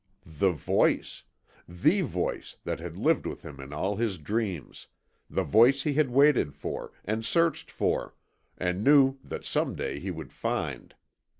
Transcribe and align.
The 0.25 0.51
VOICE! 0.51 1.25
THE 1.67 2.01
voice 2.01 2.55
that 2.63 2.79
had 2.79 2.97
lived 2.97 3.27
with 3.27 3.43
him 3.43 3.59
in 3.59 3.71
all 3.71 3.97
his 3.97 4.17
dreams, 4.17 4.87
the 5.29 5.43
voice 5.43 5.83
he 5.83 5.93
had 5.93 6.09
waited 6.09 6.55
for, 6.55 6.91
and 7.05 7.23
searched 7.23 7.69
for, 7.69 8.15
and 8.57 8.83
knew 8.83 9.19
that 9.23 9.45
some 9.45 9.75
day 9.75 9.99
he 9.99 10.09
would 10.09 10.33
find. 10.33 10.95